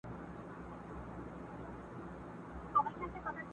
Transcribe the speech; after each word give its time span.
او 2.75 2.79
ټوکي 2.87 3.05
کوي 3.23 3.43